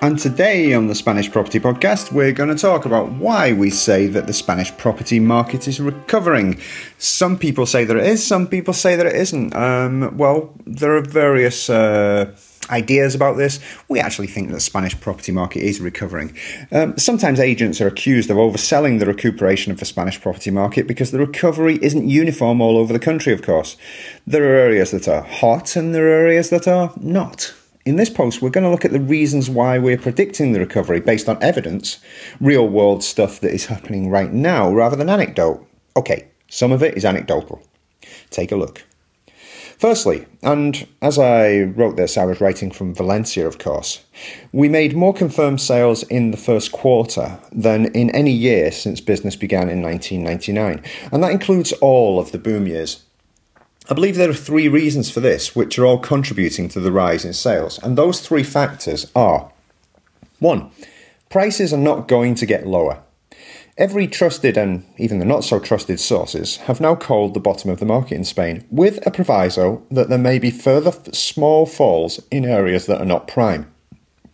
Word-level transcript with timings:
And 0.00 0.16
today 0.16 0.74
on 0.74 0.86
the 0.86 0.94
Spanish 0.94 1.28
Property 1.28 1.58
Podcast, 1.58 2.12
we're 2.12 2.30
going 2.30 2.50
to 2.50 2.60
talk 2.60 2.84
about 2.84 3.10
why 3.10 3.52
we 3.52 3.68
say 3.68 4.06
that 4.06 4.28
the 4.28 4.32
Spanish 4.32 4.70
property 4.76 5.18
market 5.18 5.66
is 5.66 5.80
recovering. 5.80 6.60
Some 6.98 7.36
people 7.36 7.66
say 7.66 7.82
that 7.82 7.96
it 7.96 8.06
is, 8.06 8.24
some 8.24 8.46
people 8.46 8.72
say 8.72 8.94
that 8.94 9.06
it 9.06 9.16
isn't. 9.16 9.56
Um, 9.56 10.16
well, 10.16 10.54
there 10.64 10.96
are 10.96 11.02
various. 11.02 11.68
Uh, 11.68 12.36
ideas 12.70 13.14
about 13.14 13.38
this. 13.38 13.60
We 13.88 13.98
actually 13.98 14.26
think 14.26 14.48
that 14.48 14.54
the 14.54 14.60
Spanish 14.60 15.00
property 15.00 15.32
market 15.32 15.62
is 15.62 15.80
recovering. 15.80 16.36
Um, 16.70 16.98
sometimes 16.98 17.40
agents 17.40 17.80
are 17.80 17.86
accused 17.86 18.28
of 18.28 18.36
overselling 18.36 18.98
the 18.98 19.06
recuperation 19.06 19.72
of 19.72 19.78
the 19.78 19.86
Spanish 19.86 20.20
property 20.20 20.50
market 20.50 20.86
because 20.86 21.10
the 21.10 21.18
recovery 21.18 21.78
isn't 21.80 22.06
uniform 22.06 22.60
all 22.60 22.76
over 22.76 22.92
the 22.92 22.98
country, 22.98 23.32
of 23.32 23.40
course. 23.40 23.78
There 24.26 24.44
are 24.44 24.54
areas 24.54 24.90
that 24.90 25.08
are 25.08 25.22
hot 25.22 25.76
and 25.76 25.94
there 25.94 26.08
are 26.08 26.20
areas 26.26 26.50
that 26.50 26.68
are 26.68 26.92
not. 27.00 27.54
In 27.88 27.96
this 27.96 28.10
post, 28.10 28.42
we're 28.42 28.50
going 28.50 28.64
to 28.64 28.70
look 28.70 28.84
at 28.84 28.92
the 28.92 29.00
reasons 29.00 29.48
why 29.48 29.78
we're 29.78 29.96
predicting 29.96 30.52
the 30.52 30.60
recovery 30.60 31.00
based 31.00 31.26
on 31.26 31.42
evidence, 31.42 32.00
real 32.38 32.68
world 32.68 33.02
stuff 33.02 33.40
that 33.40 33.54
is 33.54 33.64
happening 33.64 34.10
right 34.10 34.30
now, 34.30 34.70
rather 34.70 34.94
than 34.94 35.08
anecdote. 35.08 35.66
Okay, 35.96 36.28
some 36.50 36.70
of 36.70 36.82
it 36.82 36.98
is 36.98 37.06
anecdotal. 37.06 37.62
Take 38.28 38.52
a 38.52 38.56
look. 38.56 38.84
Firstly, 39.78 40.26
and 40.42 40.86
as 41.00 41.18
I 41.18 41.60
wrote 41.62 41.96
this, 41.96 42.18
I 42.18 42.26
was 42.26 42.42
writing 42.42 42.70
from 42.70 42.94
Valencia, 42.94 43.46
of 43.46 43.58
course, 43.58 44.04
we 44.52 44.68
made 44.68 44.94
more 44.94 45.14
confirmed 45.14 45.62
sales 45.62 46.02
in 46.02 46.30
the 46.30 46.36
first 46.36 46.72
quarter 46.72 47.38
than 47.50 47.86
in 47.92 48.10
any 48.10 48.32
year 48.32 48.70
since 48.70 49.00
business 49.00 49.34
began 49.34 49.70
in 49.70 49.80
1999, 49.80 50.82
and 51.10 51.24
that 51.24 51.32
includes 51.32 51.72
all 51.72 52.20
of 52.20 52.32
the 52.32 52.38
boom 52.38 52.66
years. 52.66 53.06
I 53.90 53.94
believe 53.94 54.16
there 54.16 54.28
are 54.28 54.34
three 54.34 54.68
reasons 54.68 55.10
for 55.10 55.20
this, 55.20 55.56
which 55.56 55.78
are 55.78 55.86
all 55.86 55.98
contributing 55.98 56.68
to 56.70 56.80
the 56.80 56.92
rise 56.92 57.24
in 57.24 57.32
sales, 57.32 57.78
and 57.78 57.96
those 57.96 58.20
three 58.20 58.42
factors 58.42 59.10
are 59.16 59.50
1. 60.40 60.70
Prices 61.30 61.72
are 61.72 61.78
not 61.78 62.06
going 62.06 62.34
to 62.34 62.44
get 62.44 62.66
lower. 62.66 63.02
Every 63.78 64.06
trusted 64.06 64.58
and 64.58 64.84
even 64.98 65.20
the 65.20 65.24
not 65.24 65.42
so 65.42 65.58
trusted 65.58 66.00
sources 66.00 66.58
have 66.58 66.82
now 66.82 66.96
called 66.96 67.32
the 67.32 67.40
bottom 67.40 67.70
of 67.70 67.80
the 67.80 67.86
market 67.86 68.16
in 68.16 68.24
Spain, 68.24 68.66
with 68.70 69.06
a 69.06 69.10
proviso 69.10 69.82
that 69.90 70.10
there 70.10 70.18
may 70.18 70.38
be 70.38 70.50
further 70.50 70.92
small 71.12 71.64
falls 71.64 72.20
in 72.30 72.44
areas 72.44 72.84
that 72.86 73.00
are 73.00 73.06
not 73.06 73.26
prime. 73.26 73.72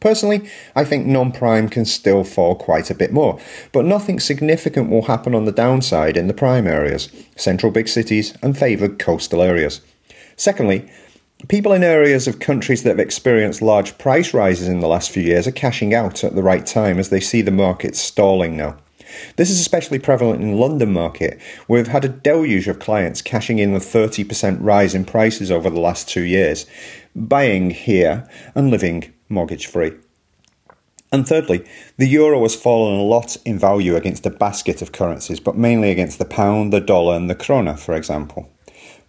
Personally, 0.04 0.46
I 0.76 0.84
think 0.84 1.06
non 1.06 1.32
prime 1.32 1.70
can 1.70 1.86
still 1.86 2.24
fall 2.24 2.56
quite 2.56 2.90
a 2.90 2.94
bit 2.94 3.10
more, 3.10 3.40
but 3.72 3.86
nothing 3.86 4.20
significant 4.20 4.90
will 4.90 5.06
happen 5.06 5.34
on 5.34 5.46
the 5.46 5.50
downside 5.50 6.18
in 6.18 6.26
the 6.26 6.34
prime 6.34 6.66
areas, 6.66 7.08
central 7.36 7.72
big 7.72 7.88
cities, 7.88 8.36
and 8.42 8.56
favoured 8.56 8.98
coastal 8.98 9.40
areas. 9.40 9.80
Secondly, 10.36 10.86
people 11.48 11.72
in 11.72 11.82
areas 11.82 12.28
of 12.28 12.38
countries 12.38 12.82
that 12.82 12.90
have 12.90 12.98
experienced 12.98 13.62
large 13.62 13.96
price 13.96 14.34
rises 14.34 14.68
in 14.68 14.80
the 14.80 14.88
last 14.88 15.10
few 15.10 15.22
years 15.22 15.46
are 15.46 15.52
cashing 15.52 15.94
out 15.94 16.22
at 16.22 16.34
the 16.34 16.42
right 16.42 16.66
time 16.66 16.98
as 16.98 17.08
they 17.08 17.18
see 17.18 17.40
the 17.40 17.50
market 17.50 17.96
stalling 17.96 18.58
now. 18.58 18.76
This 19.36 19.48
is 19.48 19.60
especially 19.60 19.98
prevalent 19.98 20.42
in 20.42 20.50
the 20.50 20.56
London 20.56 20.92
market, 20.92 21.40
where 21.66 21.80
we've 21.80 21.88
had 21.88 22.04
a 22.04 22.08
deluge 22.08 22.68
of 22.68 22.78
clients 22.78 23.22
cashing 23.22 23.58
in 23.58 23.72
the 23.72 23.78
30% 23.78 24.58
rise 24.60 24.94
in 24.94 25.04
prices 25.04 25.50
over 25.50 25.70
the 25.70 25.80
last 25.80 26.08
two 26.08 26.22
years, 26.22 26.66
buying 27.14 27.70
here 27.70 28.28
and 28.54 28.70
living 28.70 29.12
mortgage 29.28 29.66
free. 29.66 29.92
And 31.12 31.28
thirdly, 31.28 31.64
the 31.96 32.08
euro 32.08 32.42
has 32.42 32.56
fallen 32.56 32.98
a 32.98 33.02
lot 33.02 33.36
in 33.44 33.56
value 33.56 33.94
against 33.94 34.26
a 34.26 34.30
basket 34.30 34.82
of 34.82 34.90
currencies, 34.90 35.38
but 35.38 35.56
mainly 35.56 35.90
against 35.90 36.18
the 36.18 36.24
pound, 36.24 36.72
the 36.72 36.80
dollar, 36.80 37.14
and 37.14 37.30
the 37.30 37.36
krona, 37.36 37.78
for 37.78 37.94
example. 37.94 38.50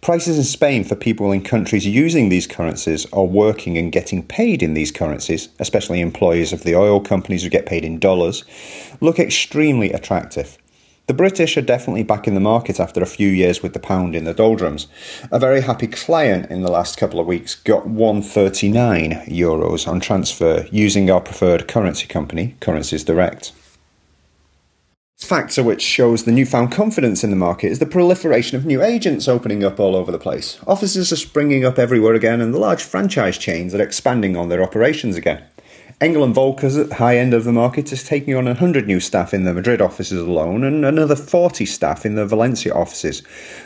Prices 0.02 0.38
in 0.38 0.44
Spain 0.44 0.84
for 0.84 0.94
people 0.94 1.32
in 1.32 1.42
countries 1.42 1.84
using 1.84 2.28
these 2.28 2.46
currencies 2.46 3.06
or 3.06 3.28
working 3.28 3.76
and 3.76 3.90
getting 3.90 4.22
paid 4.22 4.62
in 4.62 4.74
these 4.74 4.92
currencies, 4.92 5.48
especially 5.58 6.00
employees 6.00 6.52
of 6.52 6.62
the 6.62 6.76
oil 6.76 7.00
companies 7.00 7.42
who 7.42 7.48
get 7.48 7.66
paid 7.66 7.84
in 7.84 7.98
dollars, 7.98 8.44
look 9.00 9.18
extremely 9.18 9.92
attractive. 9.92 10.58
The 11.06 11.14
British 11.14 11.56
are 11.56 11.62
definitely 11.62 12.02
back 12.02 12.26
in 12.26 12.34
the 12.34 12.40
market 12.40 12.80
after 12.80 13.00
a 13.00 13.06
few 13.06 13.28
years 13.28 13.62
with 13.62 13.74
the 13.74 13.78
pound 13.78 14.16
in 14.16 14.24
the 14.24 14.34
doldrums. 14.34 14.88
A 15.30 15.38
very 15.38 15.60
happy 15.60 15.86
client 15.86 16.50
in 16.50 16.62
the 16.62 16.70
last 16.70 16.98
couple 16.98 17.20
of 17.20 17.28
weeks 17.28 17.54
got 17.54 17.86
139 17.86 19.12
euros 19.28 19.86
on 19.86 20.00
transfer 20.00 20.66
using 20.72 21.08
our 21.08 21.20
preferred 21.20 21.68
currency 21.68 22.08
company, 22.08 22.56
Currencies 22.58 23.04
Direct. 23.04 23.52
Factor 25.16 25.62
which 25.62 25.80
shows 25.80 26.24
the 26.24 26.32
newfound 26.32 26.72
confidence 26.72 27.22
in 27.22 27.30
the 27.30 27.36
market 27.36 27.70
is 27.70 27.78
the 27.78 27.86
proliferation 27.86 28.56
of 28.56 28.66
new 28.66 28.82
agents 28.82 29.28
opening 29.28 29.62
up 29.62 29.78
all 29.78 29.94
over 29.94 30.10
the 30.10 30.18
place. 30.18 30.58
Offices 30.66 31.12
are 31.12 31.16
springing 31.16 31.64
up 31.64 31.78
everywhere 31.78 32.14
again, 32.14 32.40
and 32.40 32.52
the 32.52 32.58
large 32.58 32.82
franchise 32.82 33.38
chains 33.38 33.74
are 33.74 33.80
expanding 33.80 34.36
on 34.36 34.48
their 34.48 34.62
operations 34.62 35.14
again. 35.14 35.44
Engel 35.98 36.26
& 36.28 36.34
Volkers 36.34 36.78
at 36.78 36.90
the 36.90 36.96
high 36.96 37.16
end 37.16 37.32
of 37.32 37.44
the 37.44 37.52
market 37.52 37.90
is 37.90 38.04
taking 38.04 38.34
on 38.34 38.44
100 38.44 38.86
new 38.86 39.00
staff 39.00 39.32
in 39.32 39.44
the 39.44 39.54
Madrid 39.54 39.80
offices 39.80 40.20
alone 40.20 40.62
and 40.62 40.84
another 40.84 41.16
40 41.16 41.64
staff 41.64 42.04
in 42.04 42.16
the 42.16 42.26
Valencia 42.26 42.74
offices. 42.74 43.22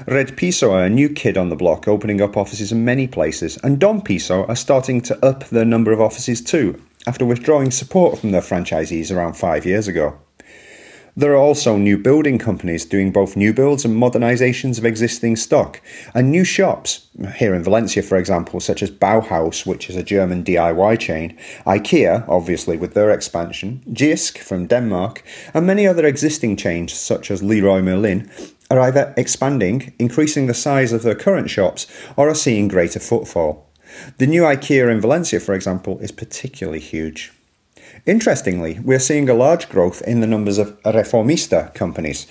Redpiso 0.06 0.70
are 0.70 0.84
a 0.84 0.88
new 0.88 1.08
kid 1.08 1.36
on 1.36 1.48
the 1.48 1.56
block, 1.56 1.88
opening 1.88 2.20
up 2.20 2.36
offices 2.36 2.70
in 2.70 2.84
many 2.84 3.08
places, 3.08 3.56
and 3.64 3.80
Donpiso 3.80 4.48
are 4.48 4.54
starting 4.54 5.00
to 5.00 5.26
up 5.26 5.48
their 5.48 5.64
number 5.64 5.90
of 5.90 6.00
offices 6.00 6.40
too, 6.40 6.80
after 7.04 7.24
withdrawing 7.24 7.72
support 7.72 8.20
from 8.20 8.30
their 8.30 8.42
franchisees 8.42 9.10
around 9.10 9.34
five 9.34 9.66
years 9.66 9.88
ago. 9.88 10.16
There 11.16 11.32
are 11.32 11.36
also 11.36 11.76
new 11.76 11.98
building 11.98 12.38
companies 12.38 12.84
doing 12.84 13.10
both 13.10 13.36
new 13.36 13.52
builds 13.52 13.84
and 13.84 14.00
modernizations 14.00 14.78
of 14.78 14.84
existing 14.84 15.36
stock, 15.36 15.80
and 16.14 16.30
new 16.30 16.44
shops, 16.44 17.08
here 17.36 17.54
in 17.54 17.64
Valencia, 17.64 18.02
for 18.02 18.16
example, 18.16 18.60
such 18.60 18.82
as 18.82 18.90
Bauhaus, 18.90 19.66
which 19.66 19.90
is 19.90 19.96
a 19.96 20.04
German 20.04 20.44
DIY 20.44 20.98
chain, 21.00 21.36
IKEA, 21.66 22.24
obviously 22.28 22.76
with 22.76 22.94
their 22.94 23.10
expansion, 23.10 23.82
Jysk 23.90 24.38
from 24.38 24.66
Denmark, 24.66 25.24
and 25.52 25.66
many 25.66 25.86
other 25.86 26.06
existing 26.06 26.56
chains 26.56 26.92
such 26.92 27.30
as 27.30 27.42
Leroy 27.42 27.82
Merlin, 27.82 28.30
are 28.70 28.78
either 28.78 29.12
expanding, 29.16 29.92
increasing 29.98 30.46
the 30.46 30.54
size 30.54 30.92
of 30.92 31.02
their 31.02 31.16
current 31.16 31.50
shops, 31.50 31.88
or 32.16 32.28
are 32.28 32.34
seeing 32.36 32.68
greater 32.68 33.00
footfall. 33.00 33.68
The 34.18 34.28
new 34.28 34.42
IKEA 34.42 34.90
in 34.90 35.00
Valencia, 35.00 35.40
for 35.40 35.54
example, 35.54 35.98
is 35.98 36.12
particularly 36.12 36.78
huge. 36.78 37.32
Interestingly, 38.06 38.78
we're 38.82 38.98
seeing 38.98 39.28
a 39.28 39.34
large 39.34 39.68
growth 39.68 40.00
in 40.02 40.20
the 40.20 40.26
numbers 40.26 40.58
of 40.58 40.80
reformista 40.82 41.72
companies 41.74 42.26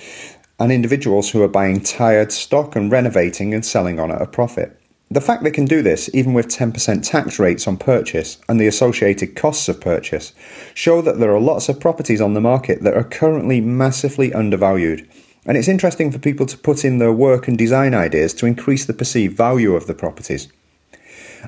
and 0.60 0.72
individuals 0.72 1.30
who 1.30 1.44
are 1.44 1.48
buying 1.48 1.82
tired 1.82 2.32
stock 2.32 2.76
and 2.76 2.92
renovating 2.92 3.54
and 3.54 3.66
selling 3.66 4.00
on 4.00 4.12
at 4.12 4.22
a 4.22 4.26
profit. 4.26 4.76
The 5.12 5.22
fact 5.22 5.44
they 5.44 5.52
can 5.52 5.66
do 5.66 5.82
this, 5.82 6.10
even 6.14 6.34
with 6.34 6.48
10% 6.48 7.08
tax 7.08 7.40
rates 7.40 7.68
on 7.68 7.78
purchase 7.78 8.38
and 8.48 8.60
the 8.60 8.68
associated 8.68 9.36
costs 9.36 9.68
of 9.68 9.82
purchase, 9.82 10.34
show 10.74 11.02
that 11.02 11.20
there 11.20 11.34
are 11.34 11.40
lots 11.40 11.70
of 11.70 11.80
properties 11.80 12.22
on 12.22 12.34
the 12.34 12.42
market 12.42 12.84
that 12.84 12.96
are 12.96 13.04
currently 13.04 13.62
massively 13.62 14.34
undervalued. 14.34 15.10
And 15.46 15.58
it's 15.58 15.68
interesting 15.68 16.12
for 16.12 16.20
people 16.20 16.46
to 16.48 16.58
put 16.58 16.86
in 16.86 17.00
their 17.00 17.14
work 17.14 17.48
and 17.48 17.58
design 17.58 17.94
ideas 17.94 18.34
to 18.36 18.46
increase 18.46 18.86
the 18.86 18.94
perceived 18.94 19.36
value 19.36 19.74
of 19.74 19.88
the 19.88 19.96
properties. 19.96 20.48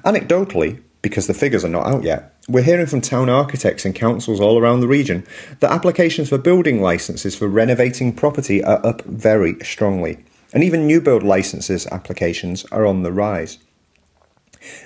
Anecdotally, 0.05 0.81
because 1.01 1.27
the 1.27 1.33
figures 1.33 1.65
are 1.65 1.69
not 1.69 1.85
out 1.85 2.03
yet, 2.03 2.30
we're 2.51 2.63
hearing 2.63 2.85
from 2.85 2.99
town 2.99 3.29
architects 3.29 3.85
and 3.85 3.95
councils 3.95 4.41
all 4.41 4.59
around 4.59 4.81
the 4.81 4.87
region 4.87 5.25
that 5.61 5.71
applications 5.71 6.27
for 6.27 6.37
building 6.37 6.81
licenses 6.81 7.35
for 7.35 7.47
renovating 7.47 8.13
property 8.13 8.61
are 8.61 8.85
up 8.85 9.01
very 9.05 9.55
strongly, 9.63 10.23
and 10.53 10.61
even 10.63 10.85
new 10.85 10.99
build 10.99 11.23
licenses 11.23 11.87
applications 11.87 12.65
are 12.65 12.85
on 12.85 13.03
the 13.03 13.11
rise. 13.11 13.57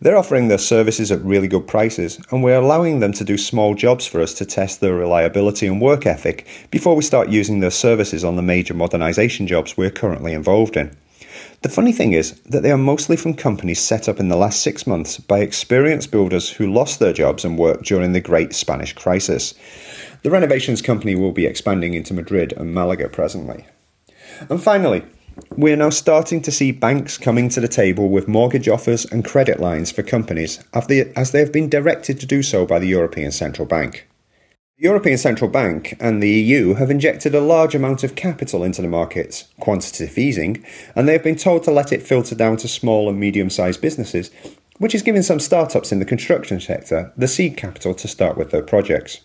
They're 0.00 0.16
offering 0.16 0.48
their 0.48 0.58
services 0.58 1.12
at 1.12 1.22
really 1.22 1.48
good 1.48 1.68
prices, 1.68 2.20
and 2.30 2.42
we're 2.42 2.56
allowing 2.56 3.00
them 3.00 3.12
to 3.12 3.24
do 3.24 3.38
small 3.38 3.74
jobs 3.74 4.06
for 4.06 4.20
us 4.20 4.34
to 4.34 4.44
test 4.44 4.80
their 4.80 4.94
reliability 4.94 5.66
and 5.66 5.80
work 5.80 6.06
ethic 6.06 6.46
before 6.70 6.96
we 6.96 7.02
start 7.02 7.28
using 7.28 7.60
their 7.60 7.70
services 7.70 8.24
on 8.24 8.36
the 8.36 8.42
major 8.42 8.74
modernisation 8.74 9.46
jobs 9.46 9.76
we're 9.76 9.90
currently 9.90 10.32
involved 10.32 10.76
in. 10.76 10.96
The 11.62 11.68
funny 11.68 11.92
thing 11.92 12.12
is 12.12 12.40
that 12.40 12.64
they 12.64 12.72
are 12.72 12.76
mostly 12.76 13.16
from 13.16 13.34
companies 13.34 13.80
set 13.80 14.08
up 14.08 14.18
in 14.18 14.28
the 14.28 14.36
last 14.36 14.62
six 14.62 14.84
months 14.84 15.18
by 15.18 15.38
experienced 15.38 16.10
builders 16.10 16.50
who 16.50 16.72
lost 16.72 16.98
their 16.98 17.12
jobs 17.12 17.44
and 17.44 17.56
work 17.56 17.82
during 17.82 18.12
the 18.12 18.20
Great 18.20 18.52
Spanish 18.52 18.92
Crisis. 18.92 19.54
The 20.22 20.30
renovations 20.30 20.82
company 20.82 21.14
will 21.14 21.30
be 21.30 21.46
expanding 21.46 21.94
into 21.94 22.14
Madrid 22.14 22.52
and 22.56 22.74
Malaga 22.74 23.08
presently. 23.08 23.64
And 24.48 24.60
finally, 24.60 25.04
we 25.56 25.72
are 25.72 25.76
now 25.76 25.90
starting 25.90 26.42
to 26.42 26.50
see 26.50 26.72
banks 26.72 27.16
coming 27.16 27.48
to 27.50 27.60
the 27.60 27.68
table 27.68 28.08
with 28.08 28.26
mortgage 28.26 28.68
offers 28.68 29.04
and 29.04 29.24
credit 29.24 29.60
lines 29.60 29.92
for 29.92 30.02
companies 30.02 30.58
as 30.74 30.88
they 31.30 31.38
have 31.38 31.52
been 31.52 31.68
directed 31.68 32.18
to 32.18 32.26
do 32.26 32.42
so 32.42 32.66
by 32.66 32.80
the 32.80 32.88
European 32.88 33.30
Central 33.30 33.66
Bank. 33.66 34.08
European 34.82 35.16
Central 35.16 35.48
Bank 35.48 35.94
and 36.00 36.20
the 36.20 36.28
EU 36.28 36.74
have 36.74 36.90
injected 36.90 37.36
a 37.36 37.40
large 37.40 37.72
amount 37.76 38.02
of 38.02 38.16
capital 38.16 38.64
into 38.64 38.82
the 38.82 38.88
markets, 38.88 39.44
quantitative 39.60 40.18
easing, 40.18 40.66
and 40.96 41.06
they 41.06 41.12
have 41.12 41.22
been 41.22 41.36
told 41.36 41.62
to 41.62 41.70
let 41.70 41.92
it 41.92 42.02
filter 42.02 42.34
down 42.34 42.56
to 42.56 42.66
small 42.66 43.08
and 43.08 43.16
medium 43.16 43.48
sized 43.48 43.80
businesses, 43.80 44.32
which 44.78 44.92
is 44.92 45.02
giving 45.02 45.22
some 45.22 45.38
startups 45.38 45.92
in 45.92 46.00
the 46.00 46.04
construction 46.04 46.58
sector 46.58 47.12
the 47.16 47.28
seed 47.28 47.56
capital 47.56 47.94
to 47.94 48.08
start 48.08 48.36
with 48.36 48.50
their 48.50 48.60
projects. 48.60 49.20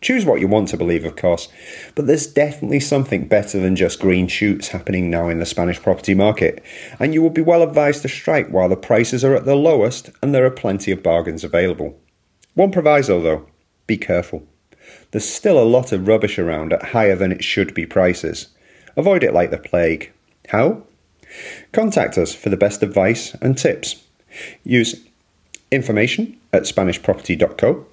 Choose 0.00 0.24
what 0.24 0.40
you 0.40 0.48
want 0.48 0.66
to 0.70 0.76
believe, 0.76 1.04
of 1.04 1.14
course, 1.14 1.46
but 1.94 2.08
there's 2.08 2.26
definitely 2.26 2.80
something 2.80 3.28
better 3.28 3.60
than 3.60 3.76
just 3.76 4.00
green 4.00 4.26
shoots 4.26 4.68
happening 4.70 5.08
now 5.08 5.28
in 5.28 5.38
the 5.38 5.46
Spanish 5.46 5.80
property 5.80 6.14
market, 6.14 6.64
and 6.98 7.14
you 7.14 7.22
will 7.22 7.30
be 7.30 7.42
well 7.42 7.62
advised 7.62 8.02
to 8.02 8.08
strike 8.08 8.48
while 8.48 8.68
the 8.68 8.74
prices 8.74 9.22
are 9.22 9.36
at 9.36 9.44
their 9.44 9.54
lowest 9.54 10.10
and 10.20 10.34
there 10.34 10.44
are 10.46 10.50
plenty 10.50 10.90
of 10.90 11.00
bargains 11.00 11.44
available. 11.44 11.96
One 12.54 12.72
proviso 12.72 13.20
though 13.20 13.46
be 13.86 13.96
careful. 13.96 14.48
There's 15.10 15.28
still 15.28 15.60
a 15.60 15.64
lot 15.64 15.92
of 15.92 16.06
rubbish 16.06 16.38
around 16.38 16.72
at 16.72 16.90
higher 16.90 17.16
than 17.16 17.32
it 17.32 17.44
should 17.44 17.74
be 17.74 17.86
prices. 17.86 18.48
Avoid 18.96 19.24
it 19.24 19.34
like 19.34 19.50
the 19.50 19.58
plague. 19.58 20.12
How? 20.48 20.82
Contact 21.72 22.18
us 22.18 22.34
for 22.34 22.48
the 22.48 22.56
best 22.56 22.82
advice 22.82 23.34
and 23.34 23.56
tips. 23.56 24.02
Use 24.64 25.00
information 25.70 26.38
at 26.52 26.62
SpanishProperty.co. 26.62 27.86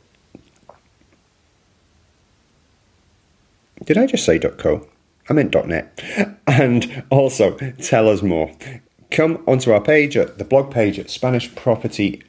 Did 3.85 3.97
I 3.97 4.05
just 4.05 4.25
say 4.25 4.39
.co? 4.39 4.88
I 5.29 5.33
meant 5.33 5.55
.net. 5.67 6.01
And 6.47 7.03
also, 7.11 7.55
tell 7.81 8.09
us 8.09 8.23
more. 8.23 8.51
Come 9.11 9.44
onto 9.45 9.71
our 9.71 9.81
page 9.81 10.17
at 10.17 10.39
the 10.39 10.45
blog 10.45 10.71
page 10.71 10.97
at 10.97 11.07
SpanishProperty.co 11.07 12.27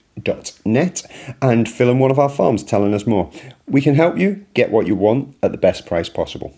net 0.65 1.03
and 1.41 1.69
fill 1.69 1.91
in 1.91 1.99
one 1.99 2.11
of 2.11 2.19
our 2.19 2.29
forms 2.29 2.63
telling 2.63 2.95
us 2.95 3.07
more. 3.07 3.31
We 3.67 3.81
can 3.81 3.95
help 3.95 4.19
you 4.19 4.47
get 4.55 4.71
what 4.71 4.87
you 4.87 4.95
want 4.95 5.37
at 5.43 5.53
the 5.53 5.59
best 5.59 5.87
price 5.87 6.09
possible. 6.09 6.55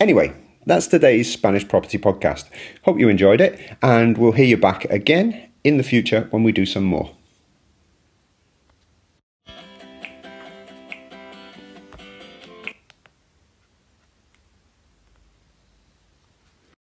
Anyway, 0.00 0.32
that's 0.66 0.86
today's 0.86 1.32
Spanish 1.32 1.66
Property 1.66 1.98
Podcast. 1.98 2.44
Hope 2.84 2.98
you 2.98 3.08
enjoyed 3.08 3.40
it, 3.40 3.58
and 3.82 4.16
we'll 4.16 4.32
hear 4.32 4.44
you 4.46 4.56
back 4.56 4.84
again 4.86 5.50
in 5.64 5.76
the 5.76 5.82
future 5.82 6.28
when 6.30 6.42
we 6.42 6.52
do 6.52 6.66
some 6.66 6.84
more. 6.84 7.10